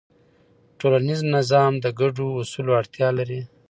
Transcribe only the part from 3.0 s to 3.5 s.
لري.